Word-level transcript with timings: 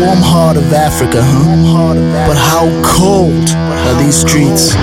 warm 0.00 0.18
heart 0.22 0.56
of 0.56 0.72
Africa, 0.72 1.20
huh? 1.22 1.94
But 2.26 2.36
how 2.36 2.66
cold 2.82 3.50
are 3.54 3.96
these 4.02 4.16
streets? 4.18 4.74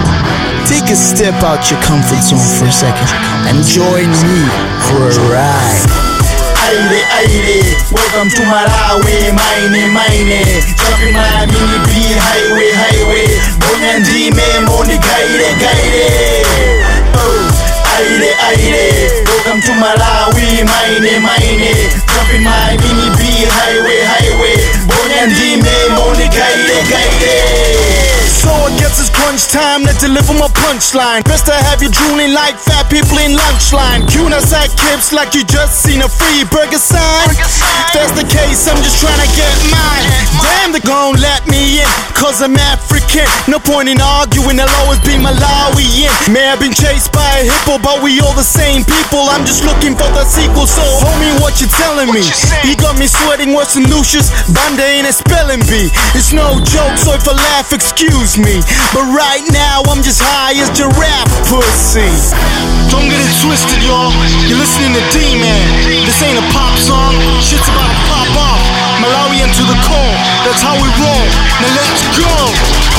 Take 0.70 0.88
a 0.92 0.96
step 0.96 1.36
out 1.44 1.68
your 1.70 1.82
comfort 1.84 2.22
zone 2.24 2.40
for 2.40 2.66
a 2.70 2.72
second 2.72 3.10
and 3.50 3.60
join 3.66 4.08
me 4.08 4.40
for 4.88 5.10
a 5.12 5.16
ride. 5.28 5.84
Ayile, 6.62 7.02
ayile, 7.20 7.58
welcome 7.92 8.30
to 8.32 8.44
Malawi, 8.48 9.34
mine, 9.36 9.92
mine 9.92 10.40
Jumping 10.80 11.12
my 11.18 11.44
mini 11.50 11.78
B, 11.90 12.16
highway, 12.16 12.72
highway 12.72 13.28
Bonya 13.60 14.00
ndime, 14.00 14.48
moni, 14.70 14.96
gaire, 14.96 15.52
gaire 15.60 16.46
Oh, 17.18 17.52
ayile, 17.98 18.32
ayile, 18.48 19.26
welcome 19.28 19.60
to 19.68 19.74
Malawi, 19.74 20.64
mine, 20.64 21.12
mine 21.20 21.76
Jumping 22.08 22.44
my 22.46 22.78
mini 22.80 23.10
B, 23.20 23.44
highway, 23.52 24.00
highway 24.08 24.51
Ndime, 25.22 25.70
moni, 25.94 26.26
gaire, 26.34 26.82
gaire 26.90 27.38
So 28.26 28.50
it 28.66 28.80
gets 28.82 28.98
it's 28.98 29.14
crunch 29.14 29.54
time 29.54 29.86
to 29.86 29.94
deliver 30.02 30.34
my 30.34 30.50
punchline. 30.50 31.22
Best 31.30 31.46
to 31.46 31.54
have 31.54 31.84
you 31.84 31.90
drooling 31.94 32.34
like 32.34 32.58
fat 32.58 32.90
people 32.90 33.22
in 33.22 33.38
lunch 33.38 33.70
line. 33.72 34.02
Kuna 34.08 34.42
sack 34.42 34.74
kips 34.82 35.14
like 35.14 35.36
you 35.38 35.46
just 35.46 35.84
seen 35.86 36.02
a 36.02 36.10
free 36.10 36.42
burger 36.50 36.82
sign. 36.82 37.30
If 37.38 37.94
that's 37.94 38.18
the 38.18 38.26
case, 38.26 38.66
I'm 38.66 38.82
just 38.82 38.98
trying 38.98 39.22
to 39.22 39.30
get 39.38 39.54
mine. 39.70 40.10
Damn, 40.42 40.74
they 40.74 40.82
gon' 40.82 41.14
let 41.22 41.46
me 41.46 41.86
in, 41.86 41.90
cause 42.18 42.42
I'm 42.42 42.58
African. 42.58 43.01
No 43.52 43.60
point 43.60 43.92
in 43.92 44.00
arguing, 44.00 44.56
I'll 44.56 44.72
always 44.88 45.04
be 45.04 45.20
Malawian. 45.20 46.08
May 46.32 46.48
have 46.48 46.64
been 46.64 46.72
chased 46.72 47.12
by 47.12 47.44
a 47.44 47.44
hippo, 47.44 47.76
but 47.84 48.00
we 48.00 48.24
all 48.24 48.32
the 48.40 48.48
same 48.48 48.88
people. 48.88 49.28
I'm 49.28 49.44
just 49.44 49.68
looking 49.68 50.00
for 50.00 50.08
the 50.16 50.24
sequel, 50.24 50.64
so 50.64 50.80
homie, 51.04 51.36
what 51.44 51.60
you 51.60 51.68
telling 51.68 52.08
me? 52.16 52.24
You 52.64 52.80
got 52.80 52.96
me 52.96 53.12
sweating 53.12 53.52
worse 53.52 53.76
than 53.76 53.92
Lucius. 53.92 54.32
Banda 54.56 54.88
ain't 54.88 55.12
a 55.12 55.12
spelling 55.12 55.60
bee. 55.68 55.92
It's 56.16 56.32
no 56.32 56.64
joke, 56.64 56.96
so 56.96 57.12
if 57.12 57.28
I 57.28 57.36
laugh, 57.36 57.76
excuse 57.76 58.40
me. 58.40 58.64
But 58.96 59.04
right 59.12 59.44
now, 59.52 59.84
I'm 59.92 60.00
just 60.00 60.24
high 60.24 60.56
as 60.56 60.72
giraffe 60.72 61.36
pussy. 61.52 62.08
Don't 62.88 63.12
get 63.12 63.20
it 63.20 63.34
twisted, 63.44 63.84
y'all. 63.84 64.16
You're 64.48 64.56
listening 64.56 64.96
to 64.96 65.04
D-Man. 65.12 65.68
This 66.08 66.16
ain't 66.24 66.40
a 66.40 66.48
pop 66.56 66.80
song. 66.80 67.12
Shit's 67.44 67.68
about 67.68 67.92
to 67.92 68.00
pop 68.08 68.32
off. 68.40 68.64
Malawian 69.04 69.52
to 69.52 69.64
the 69.68 69.76
core. 69.84 70.16
That's 70.48 70.64
how 70.64 70.80
we 70.80 70.88
roll. 70.96 71.28
Now 71.60 71.76
let's 71.76 72.08
go. 72.16 72.91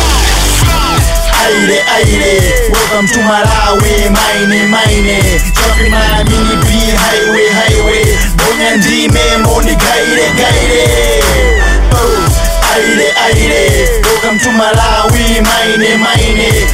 Aire, 1.43 1.83
aire, 1.97 2.71
welcome 2.71 3.07
to 3.09 3.19
Malawi, 3.25 4.11
mine, 4.15 4.71
mine. 4.71 5.19
Jumping 5.57 5.91
my 5.91 6.23
mini 6.29 6.57
B, 6.63 6.69
highway, 6.95 7.49
highway. 7.51 8.05
Bonya 8.39 8.77
ndime, 8.77 9.25
moni, 9.43 9.75
gaire, 9.77 10.27
gaire. 10.39 11.23
Oh, 11.95 12.29
aire, 12.75 13.09
aire, 13.27 14.03
welcome 14.05 14.39
to 14.39 14.51
Malawi, 14.51 15.43
mine, 15.43 15.99
mine 15.99 16.67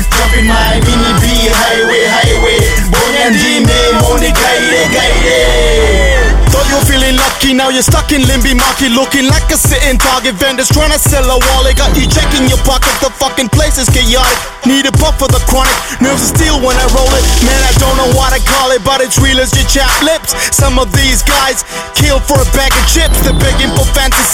lucky, 7.38 7.54
now 7.54 7.68
you're 7.68 7.82
stuck 7.82 8.10
in 8.12 8.22
Limbe 8.26 8.56
market 8.56 8.90
Looking 8.90 9.26
like 9.30 9.46
a 9.50 9.56
sitting 9.56 9.98
target. 9.98 10.34
Vendors 10.34 10.68
trying 10.68 10.90
to 10.90 10.98
sell 10.98 11.24
a 11.24 11.38
wallet 11.50 11.76
Got 11.76 11.94
you 11.94 12.06
checking 12.10 12.48
your 12.48 12.58
pocket, 12.66 12.90
the 12.98 13.10
fucking 13.14 13.48
place 13.50 13.78
is 13.78 13.88
chaotic 13.88 14.38
Need 14.66 14.86
a 14.86 14.92
puff 14.92 15.18
for 15.18 15.28
the 15.28 15.38
chronic 15.46 15.74
Nerves 16.02 16.22
of 16.22 16.34
steel 16.34 16.58
when 16.58 16.76
I 16.76 16.86
roll 16.90 17.10
it. 17.14 17.24
Man, 17.46 17.60
I 17.62 17.72
don't 17.78 17.96
know 17.96 18.10
what 18.18 18.34
I 18.34 18.40
call 18.42 18.74
it 18.74 18.82
But 18.82 19.00
it's 19.00 19.18
real 19.18 19.38
as 19.38 19.54
your 19.54 19.66
chapped 19.70 20.02
lips 20.02 20.34
Some 20.50 20.78
of 20.78 20.90
these 20.92 21.22
guys 21.22 21.62
kill 21.94 22.22
for 22.22 22.38
a 22.38 22.48
bag 22.54 22.70
of 22.70 22.84
chips. 22.86 23.18
They're 23.26 23.34
begging 23.34 23.74
for 23.74 23.86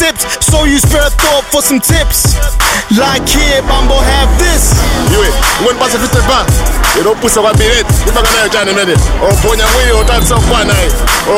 So 0.04 0.68
you 0.68 0.76
spare 0.76 1.00
a 1.00 1.08
thought 1.08 1.48
for 1.48 1.62
some 1.64 1.80
tips 1.80 2.36
Like 2.92 3.24
here, 3.24 3.64
Bumbo, 3.64 3.96
have 3.96 4.28
this 4.36 4.76
iwe 5.14 5.28
ungonipasa 5.60 5.98
50 5.98 6.28
ba 6.28 6.44
ilopusa 7.00 7.40
kwambiri 7.40 7.80
ipaka 8.08 8.30
nayo 8.36 8.48
chani 8.48 8.72
mene 8.72 8.92
oponya 9.30 9.64
mwili 9.66 9.92
otatisa 9.92 10.34
kukwanayi 10.34 10.90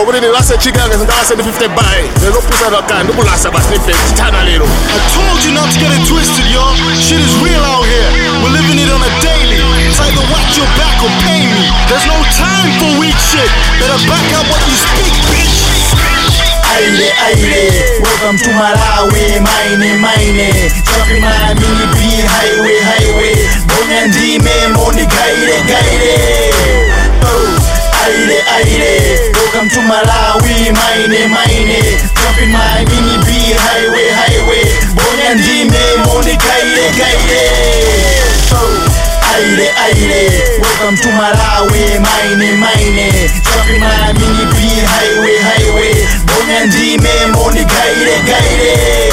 okuti 0.03 0.19
ndilase 0.19 0.59
chiki 0.59 0.79
yange 0.79 0.95
sindalase 0.99 1.35
ndi 1.35 1.43
50 1.43 1.69
bayi 1.69 2.05
ilopusa 2.27 2.71
lakani 2.71 3.05
ndikulasa 3.05 3.51
basi 3.51 3.69
nife 3.69 3.95
chitana 4.09 4.43
lero 4.45 4.67
I 4.67 4.99
told 5.15 5.45
you 5.47 5.53
not 5.53 5.71
to 5.73 5.79
get 5.81 5.91
it 5.99 6.09
twisted, 6.09 6.47
y'all. 6.55 6.75
Shit 7.07 7.21
is 7.21 7.35
real 7.45 7.63
out 7.65 7.85
here. 7.87 8.09
We're 8.43 8.55
living 8.59 8.79
it 8.83 8.91
on 8.91 9.03
a 9.03 9.11
daily. 9.23 9.59
It's 9.87 10.01
either 10.01 10.25
watch 10.33 10.53
your 10.59 10.69
back 10.81 10.97
or 11.05 11.13
pay 11.27 11.43
me. 11.55 11.65
There's 11.89 12.07
no 12.07 12.19
time 12.39 12.69
for 12.81 12.91
weak 13.01 13.17
shit. 13.31 13.51
Better 13.81 14.01
back 14.11 14.27
up 14.39 14.47
what 14.51 14.63
you 14.67 14.77
speak, 14.77 15.15
Ayile, 16.77 17.13
ayile, 17.27 17.61
welcome 18.03 18.39
to 18.39 18.51
Malawi, 18.51 19.41
mine, 19.41 20.01
mine. 20.01 20.49
Jumping 20.85 21.23
my 21.23 21.55
mini 21.55 21.87
B, 21.95 21.99
highway, 22.27 22.79
highway 22.89 23.35
Bonya 23.69 24.07
ndime, 24.07 24.51
eh, 24.51 24.69
moni, 24.75 25.07
gaire, 25.07 25.57
gaire 25.69 26.15
eh, 26.15 26.51
eh. 26.51 27.25
Oh, 27.25 27.59
ayile, 28.05 28.39
ayile, 28.57 29.33
welcome 29.35 29.69
to 29.71 29.81
Malawi, 29.81 30.73
mine, 30.73 31.29
mine. 31.29 31.81
Jumping 32.17 32.53
my 32.53 32.85
mini 32.91 33.17
B, 33.25 33.55
highway, 33.57 34.09
highway 34.11 34.65
Bonya 34.95 35.35
ndime, 35.35 35.81
moni, 36.05 36.37
gaire, 36.37 36.91
gaire 36.99 37.43
Oh, 38.53 38.89
ayile, 39.35 39.71
ayile, 39.85 40.43
welcome 40.61 40.97
to 40.97 41.09
Malawi, 41.09 41.99
mine, 42.05 42.57
mine. 42.61 43.31
Jumping 43.45 43.81
my 43.81 44.13
mini 44.13 44.45
B, 44.53 44.59
gaire, 48.07 48.23
gaire 48.25 49.11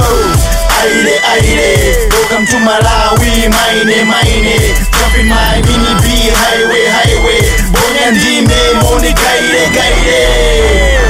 Oh, 0.00 0.32
aire, 0.80 1.16
aire, 1.32 2.08
welcome 2.10 2.46
to 2.46 2.56
Malawi, 2.56 3.48
mine, 3.52 3.96
mine 4.08 4.56
Jumping 4.96 5.28
my 5.28 5.60
mini 5.66 5.92
B, 6.00 6.06
highway, 6.32 6.86
highway. 6.88 7.40
Bonya 7.72 8.10
ndime, 8.10 8.60
moni, 8.82 9.12
gaire, 9.12 9.68
gaire. 9.74 11.00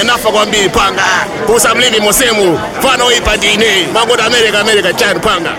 Inafa 0.00 0.30
panga. 0.68 1.04
Pusa 1.46 1.74
mlimi 1.74 2.00
mosemu. 2.00 2.60
Fano 2.82 3.12
ipa 3.12 3.38
america 4.26 4.60
america 4.60 4.92
chani 4.96 5.20
panga 5.20 5.50